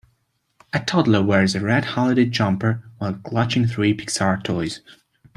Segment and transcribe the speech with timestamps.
[0.73, 4.81] A toddler wears a red holiday jumper while clutching three Pixar toys.